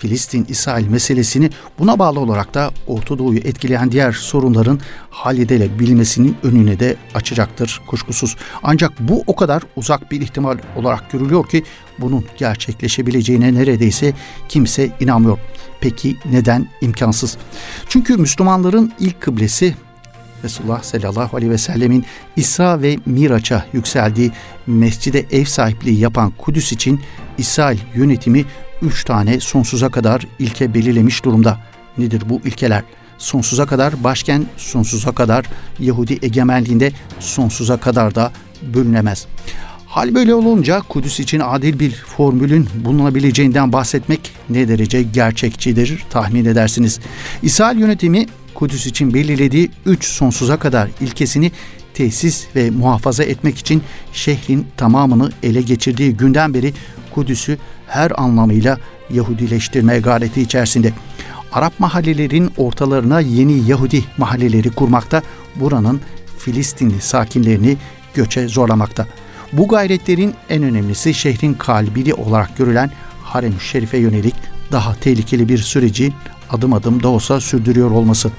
Filistin-İsrail 0.04 0.88
meselesini 0.88 1.50
buna 1.78 1.98
bağlı 1.98 2.20
olarak 2.20 2.54
da 2.54 2.70
Orta 2.86 3.18
Doğu'yu 3.18 3.38
etkileyen 3.38 3.92
diğer 3.92 4.12
sorunların 4.12 4.80
halledilebilmesinin 5.10 6.36
önüne 6.42 6.80
de 6.80 6.96
açacaktır 7.14 7.80
kuşkusuz. 7.86 8.36
Ancak 8.62 8.92
bu 9.00 9.24
o 9.26 9.36
kadar 9.36 9.62
uzak 9.76 10.10
bir 10.10 10.20
ihtimal 10.20 10.58
olarak 10.76 11.10
görülüyor 11.10 11.48
ki 11.48 11.64
bunun 11.98 12.24
gerçekleşebileceğine 12.36 13.54
neredeyse 13.54 14.12
kimse 14.48 14.90
inanmıyor. 15.00 15.38
Peki 15.80 16.16
neden 16.30 16.68
imkansız? 16.80 17.36
Çünkü 17.88 18.16
Müslümanların 18.16 18.92
ilk 19.00 19.20
kıblesi 19.20 19.74
Resulullah 20.44 20.82
sallallahu 20.82 21.36
aleyhi 21.36 21.52
ve 21.52 21.58
sellemin 21.58 22.04
İsra 22.36 22.82
ve 22.82 22.98
Miraç'a 23.06 23.66
yükseldiği 23.72 24.32
mescide 24.66 25.24
ev 25.30 25.44
sahipliği 25.44 25.98
yapan 25.98 26.30
Kudüs 26.30 26.72
için 26.72 27.00
İsrail 27.38 27.78
yönetimi 27.94 28.44
üç 28.82 29.04
tane 29.04 29.40
sonsuza 29.40 29.88
kadar 29.88 30.26
ilke 30.38 30.74
belirlemiş 30.74 31.24
durumda. 31.24 31.58
Nedir 31.98 32.22
bu 32.28 32.40
ilkeler? 32.44 32.82
Sonsuza 33.18 33.66
kadar 33.66 34.04
başkent, 34.04 34.46
sonsuza 34.56 35.12
kadar 35.12 35.46
Yahudi 35.78 36.18
egemenliğinde, 36.22 36.92
sonsuza 37.20 37.76
kadar 37.76 38.14
da 38.14 38.32
bölünemez. 38.62 39.26
Hal 39.94 40.14
böyle 40.14 40.34
olunca 40.34 40.80
Kudüs 40.80 41.20
için 41.20 41.40
adil 41.40 41.78
bir 41.78 41.92
formülün 41.92 42.68
bulunabileceğinden 42.84 43.72
bahsetmek 43.72 44.32
ne 44.50 44.68
derece 44.68 45.02
gerçekçidir 45.02 46.04
tahmin 46.10 46.44
edersiniz. 46.44 47.00
İsrail 47.42 47.78
yönetimi 47.78 48.26
Kudüs 48.54 48.86
için 48.86 49.14
belirlediği 49.14 49.70
üç 49.86 50.04
sonsuza 50.04 50.56
kadar 50.58 50.88
ilkesini 51.00 51.52
tesis 51.94 52.46
ve 52.56 52.70
muhafaza 52.70 53.24
etmek 53.24 53.58
için 53.58 53.82
şehrin 54.12 54.66
tamamını 54.76 55.30
ele 55.42 55.62
geçirdiği 55.62 56.16
günden 56.16 56.54
beri 56.54 56.72
Kudüs'ü 57.14 57.58
her 57.86 58.22
anlamıyla 58.22 58.78
Yahudileştirme 59.10 59.98
gayreti 59.98 60.40
içerisinde. 60.40 60.92
Arap 61.52 61.80
mahallelerin 61.80 62.50
ortalarına 62.56 63.20
yeni 63.20 63.70
Yahudi 63.70 64.04
mahalleleri 64.18 64.70
kurmakta, 64.70 65.22
buranın 65.56 66.00
Filistinli 66.38 67.00
sakinlerini 67.00 67.76
göçe 68.14 68.48
zorlamakta. 68.48 69.06
Bu 69.56 69.68
gayretlerin 69.68 70.34
en 70.48 70.62
önemlisi 70.62 71.14
şehrin 71.14 71.54
kalbili 71.54 72.14
olarak 72.14 72.56
görülen 72.56 72.90
Harem-i 73.22 73.60
Şerif'e 73.60 73.98
yönelik 73.98 74.34
daha 74.72 74.94
tehlikeli 74.94 75.48
bir 75.48 75.58
süreci 75.58 76.12
adım 76.50 76.72
adım 76.72 77.02
da 77.02 77.08
olsa 77.08 77.40
sürdürüyor 77.40 77.90
olması. 77.90 78.30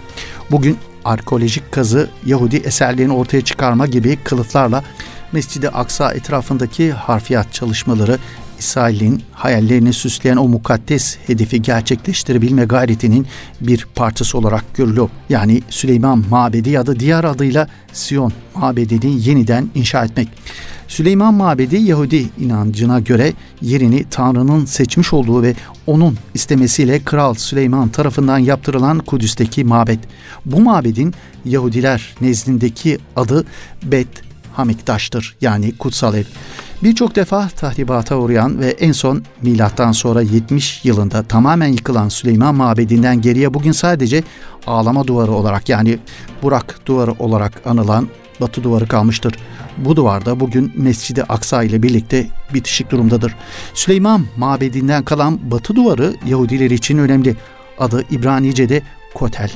Bugün 0.52 0.78
arkeolojik 1.06 1.72
kazı, 1.72 2.10
Yahudi 2.26 2.56
eserlerini 2.56 3.14
ortaya 3.14 3.42
çıkarma 3.42 3.88
gibi 3.88 4.18
kılıflarla 4.24 4.84
Mescid-i 5.32 5.70
Aksa 5.70 6.14
etrafındaki 6.14 6.92
harfiyat 6.92 7.54
çalışmaları 7.54 8.20
İsrail'in 8.60 9.24
hayallerini 9.32 9.94
süsleyen 9.94 10.38
o 10.38 10.48
mukaddes 10.48 11.18
hedefi 11.28 11.62
gerçekleştirebilme 11.62 12.66
gayretinin 12.66 13.28
bir 13.62 13.88
parçası 13.96 14.38
olarak 14.38 14.74
görülüyor. 14.74 15.10
Yani 15.30 15.62
Süleyman 15.70 16.24
Mabedi 16.30 16.70
ya 16.70 16.86
da 16.86 17.00
diğer 17.00 17.24
adıyla 17.24 17.68
Siyon 17.94 18.34
Mabedi'ni 18.56 19.28
yeniden 19.28 19.70
inşa 19.76 20.06
etmek. 20.06 20.30
Süleyman 20.88 21.34
Mabedi 21.34 21.76
Yahudi 21.76 22.30
inancına 22.40 23.00
göre 23.00 23.34
yerini 23.62 24.06
Tanrı'nın 24.10 24.66
seçmiş 24.66 25.14
olduğu 25.14 25.44
ve 25.44 25.56
onun 25.88 26.18
istemesiyle 26.34 27.04
Kral 27.04 27.34
Süleyman 27.34 27.90
tarafından 27.90 28.38
yaptırılan 28.38 29.00
Kudüs'teki 29.00 29.64
mabet. 29.64 30.00
Bu 30.46 30.60
mabedin 30.60 31.14
Yahudiler 31.46 32.16
nezdindeki 32.22 32.98
adı 33.16 33.46
Bet 33.84 34.08
Hamiktaş'tır 34.54 35.36
yani 35.42 35.78
kutsal 35.78 36.14
ev. 36.14 36.26
Birçok 36.84 37.16
defa 37.16 37.48
tahribata 37.48 38.18
uğrayan 38.18 38.60
ve 38.60 38.70
en 38.70 38.92
son 38.92 39.24
milattan 39.42 39.92
sonra 39.92 40.22
70 40.22 40.86
yılında 40.86 41.24
tamamen 41.24 41.68
yıkılan 41.68 42.10
Süleyman 42.10 42.56
Mabedi'nden 42.56 43.22
geriye 43.22 43.54
bugün 43.54 43.72
sadece 43.72 44.24
ağlama 44.68 45.08
duvarı 45.08 45.32
olarak 45.32 45.70
yani 45.70 46.00
Burak 46.44 46.80
duvarı 46.86 47.12
olarak 47.20 47.62
anılan 47.66 48.08
Batı 48.42 48.64
duvarı 48.64 48.88
kalmıştır. 48.88 49.36
Bu 49.78 49.96
duvarda 49.96 50.40
bugün 50.40 50.72
Mescid-i 50.76 51.24
Aksa 51.24 51.64
ile 51.64 51.84
birlikte 51.84 52.28
bitişik 52.54 52.92
durumdadır. 52.92 53.36
Süleyman 53.74 54.26
Mabedi'nden 54.38 55.04
kalan 55.04 55.52
Batı 55.52 55.76
duvarı 55.76 56.16
Yahudiler 56.26 56.72
için 56.72 56.98
önemli. 56.98 57.36
Adı 57.80 58.04
İbranice'de 58.12 58.82
Kotel 59.14 59.52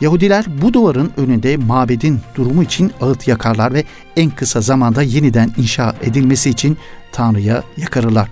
Yahudiler 0.00 0.44
bu 0.62 0.72
duvarın 0.72 1.12
önünde 1.16 1.56
mabedin 1.56 2.20
durumu 2.34 2.62
için 2.62 2.92
ağıt 3.00 3.28
yakarlar 3.28 3.74
ve 3.74 3.84
en 4.16 4.30
kısa 4.30 4.60
zamanda 4.60 5.02
yeniden 5.02 5.52
inşa 5.56 5.94
edilmesi 6.02 6.50
için 6.50 6.78
Tanrı'ya 7.12 7.62
yakarırlar. 7.76 8.28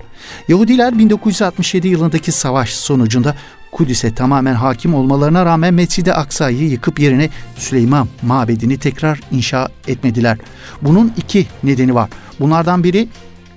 Yahudiler 0.49 0.99
1967 0.99 1.89
yılındaki 1.89 2.33
savaş 2.33 2.75
sonucunda 2.75 3.35
Kudüs'e 3.73 4.15
tamamen 4.15 4.55
hakim 4.55 4.95
olmalarına 4.95 5.47
rağmen 5.47 5.75
Mescid-i 5.75 6.13
Aksa'yı 6.13 6.69
yıkıp 6.69 7.01
yerine 7.01 7.31
Süleyman 7.57 8.09
mabedini 8.23 8.79
tekrar 8.79 9.21
inşa 9.31 9.69
etmediler. 9.89 10.39
Bunun 10.83 11.13
iki 11.17 11.47
nedeni 11.63 11.95
var. 11.95 12.11
Bunlardan 12.41 12.85
biri 12.85 13.09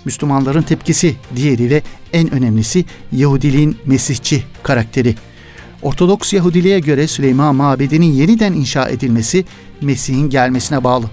Müslümanların 0.05 0.61
tepkisi, 0.61 1.15
diğeri 1.35 1.69
ve 1.69 1.81
en 2.13 2.31
önemlisi 2.31 2.85
Yahudiliğin 3.11 3.77
Mesihçi 3.85 4.43
karakteri. 4.63 5.15
Ortodoks 5.81 6.33
Yahudiliğe 6.33 6.79
göre 6.79 7.07
Süleyman 7.07 7.55
Mabedi'nin 7.55 8.11
yeniden 8.11 8.53
inşa 8.53 8.89
edilmesi 8.89 9.45
Mesih'in 9.81 10.29
gelmesine 10.29 10.83
bağlı. 10.83 11.05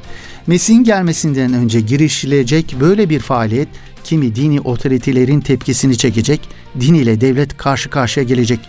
Mesih'in 0.46 0.84
gelmesinden 0.84 1.52
önce 1.52 1.80
girişilecek 1.80 2.76
böyle 2.80 3.10
bir 3.10 3.20
faaliyet 3.20 3.68
kimi 4.04 4.34
dini 4.34 4.60
otoritelerin 4.60 5.40
tepkisini 5.40 5.96
çekecek, 5.96 6.40
din 6.80 6.94
ile 6.94 7.20
devlet 7.20 7.56
karşı 7.56 7.90
karşıya 7.90 8.26
gelecek. 8.26 8.60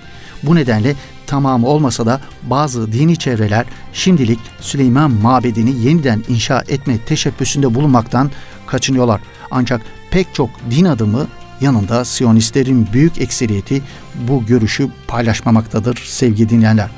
Bu 0.43 0.55
nedenle 0.55 0.95
tamamı 1.27 1.67
olmasa 1.67 2.05
da 2.05 2.21
bazı 2.43 2.91
dini 2.91 3.17
çevreler 3.17 3.65
şimdilik 3.93 4.39
Süleyman 4.61 5.11
Mabedi'ni 5.11 5.85
yeniden 5.85 6.23
inşa 6.29 6.63
etme 6.67 6.97
teşebbüsünde 6.97 7.75
bulunmaktan 7.75 8.31
kaçınıyorlar. 8.67 9.21
Ancak 9.51 9.81
pek 10.11 10.27
çok 10.33 10.49
din 10.71 10.85
adımı 10.85 11.27
yanında 11.61 12.05
Siyonistlerin 12.05 12.87
büyük 12.93 13.21
ekseriyeti 13.21 13.81
bu 14.27 14.45
görüşü 14.45 14.89
paylaşmamaktadır 15.07 15.95
sevgili 15.95 16.49
dinleyenler. 16.49 16.89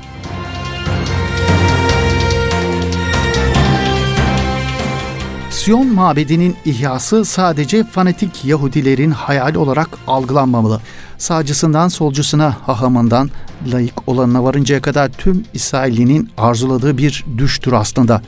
Siyon 5.50 5.94
mabedinin 5.94 6.56
ihyası 6.64 7.24
sadece 7.24 7.84
fanatik 7.84 8.44
Yahudilerin 8.44 9.10
hayal 9.10 9.54
olarak 9.54 9.88
algılanmamalı. 10.06 10.80
Sağcısından 11.18 11.88
solcusuna, 11.88 12.56
hahamından 12.66 13.30
layık 13.72 14.08
olanına 14.08 14.44
varıncaya 14.44 14.82
kadar 14.82 15.08
tüm 15.08 15.44
İsrail'inin 15.54 16.30
arzuladığı 16.38 16.98
bir 16.98 17.24
düştür 17.38 17.72
aslında. 17.72 18.22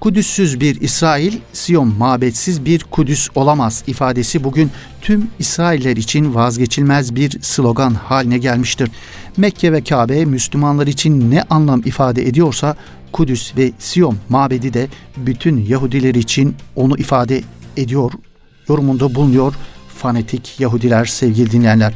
Kudüssüz 0.00 0.60
bir 0.60 0.80
İsrail, 0.80 1.32
Siyon 1.52 1.94
mabetsiz 1.98 2.64
bir 2.64 2.84
Kudüs 2.84 3.28
olamaz 3.34 3.84
ifadesi 3.86 4.44
bugün 4.44 4.70
tüm 5.00 5.30
İsrailler 5.38 5.96
için 5.96 6.34
vazgeçilmez 6.34 7.14
bir 7.14 7.38
slogan 7.42 7.94
haline 7.94 8.38
gelmiştir. 8.38 8.90
Mekke 9.36 9.72
ve 9.72 9.84
Kabe 9.84 10.24
Müslümanlar 10.24 10.86
için 10.86 11.30
ne 11.30 11.42
anlam 11.42 11.82
ifade 11.84 12.28
ediyorsa 12.28 12.76
Kudüs 13.12 13.56
ve 13.56 13.72
Siyon 13.78 14.16
mabedi 14.28 14.74
de 14.74 14.88
bütün 15.16 15.66
Yahudiler 15.66 16.14
için 16.14 16.56
onu 16.76 16.98
ifade 16.98 17.42
ediyor, 17.76 18.12
yorumunda 18.68 19.14
bulunuyor 19.14 19.54
fanatik 19.88 20.60
Yahudiler 20.60 21.04
sevgili 21.04 21.50
dinleyenler. 21.50 21.94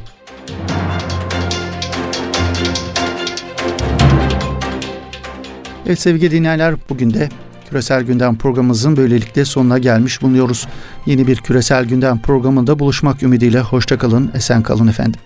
Evet 5.87 6.01
sevgili 6.01 6.31
dinleyenler 6.31 6.75
bugün 6.89 7.15
de 7.15 7.29
Küresel 7.71 8.03
Gündem 8.03 8.37
programımızın 8.37 8.97
böylelikle 8.97 9.45
sonuna 9.45 9.79
gelmiş 9.79 10.23
bulunuyoruz. 10.23 10.67
Yeni 11.07 11.27
bir 11.27 11.37
Küresel 11.37 11.85
Gündem 11.85 12.19
programında 12.19 12.79
buluşmak 12.79 13.23
ümidiyle 13.23 13.61
hoşçakalın, 13.61 14.31
esen 14.35 14.63
kalın 14.63 14.87
efendim. 14.87 15.21